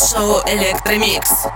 [0.00, 1.46] радиошоу Электромикс.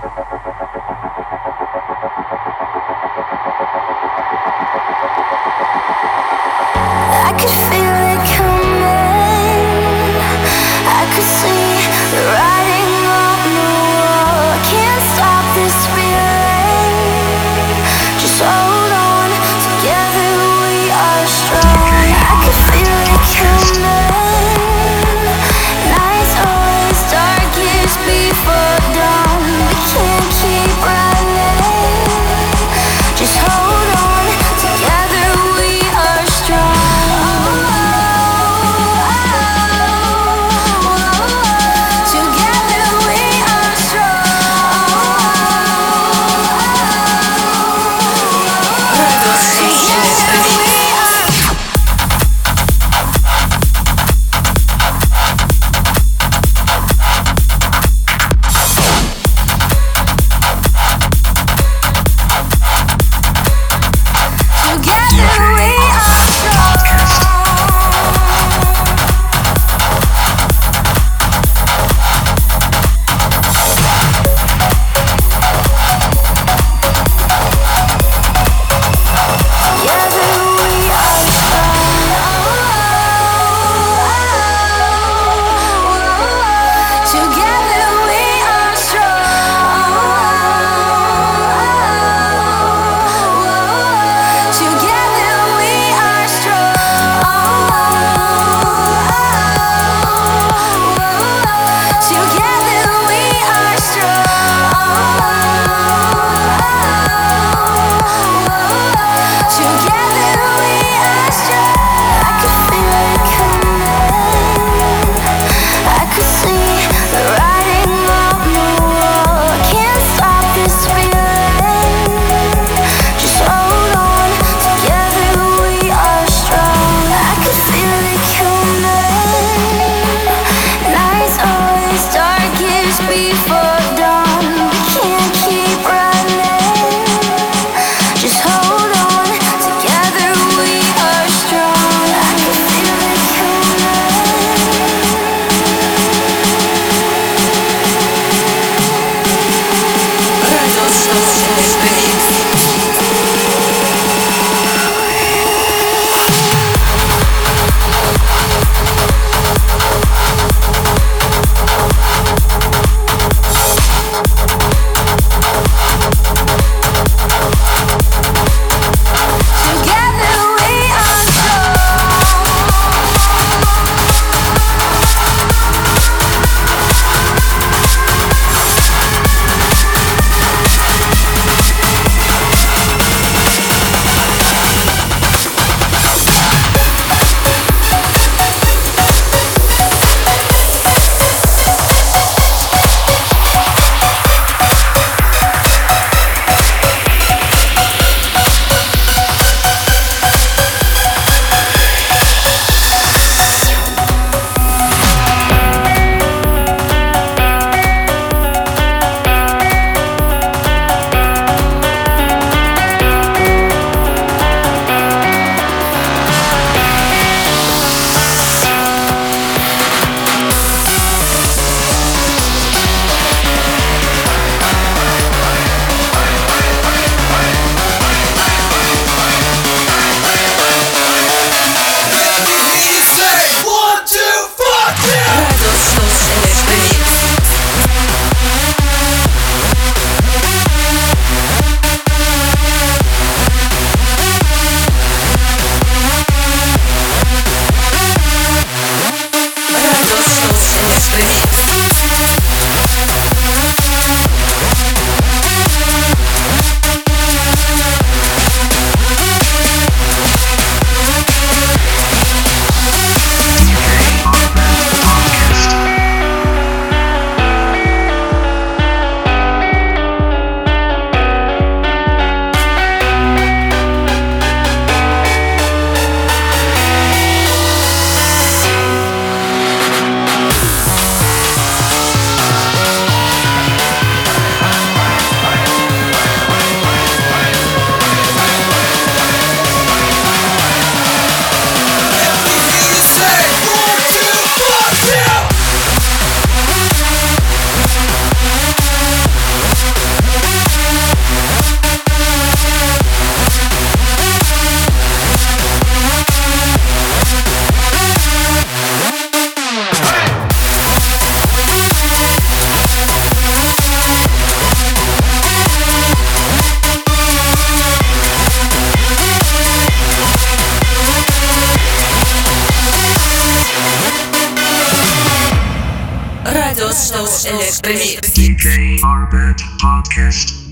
[326.76, 328.34] Radio Show Electromix.
[328.34, 330.65] DJ Arbat Podcast.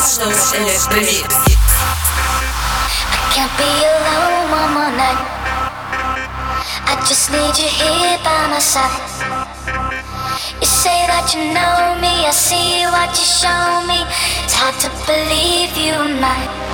[0.00, 1.28] Radio Show Electromix.
[3.34, 5.20] Can't be alone one more night.
[6.88, 8.96] I just need you here by my side.
[10.58, 14.00] You say that you know me, I see what you show me.
[14.42, 16.70] It's hard to believe you are mine.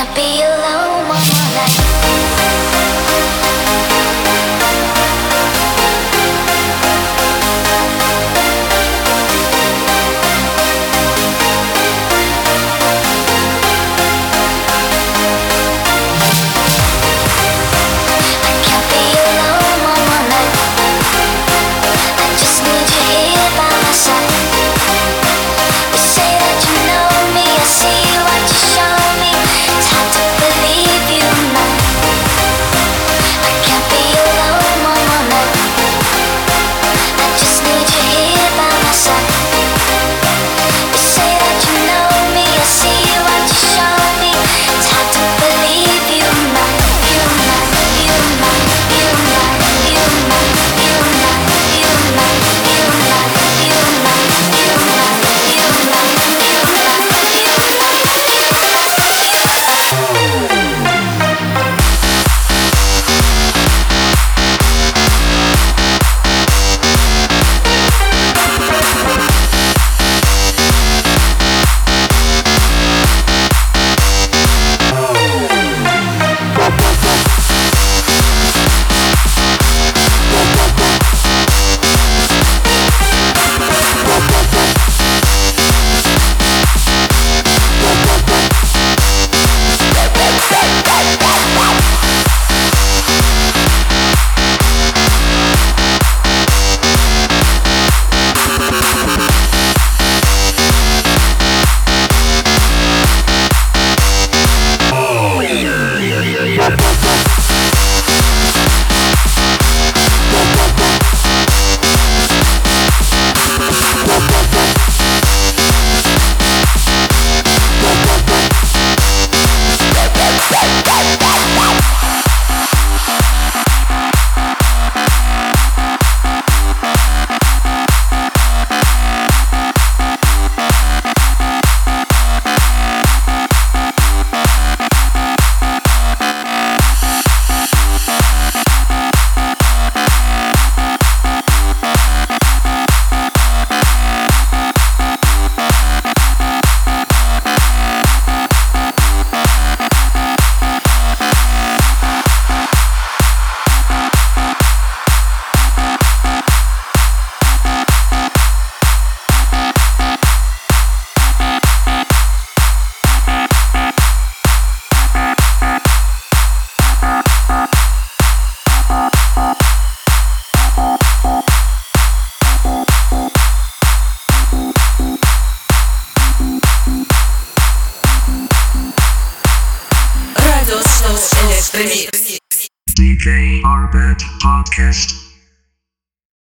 [0.00, 1.20] can't be alone, mama.
[1.56, 1.79] night.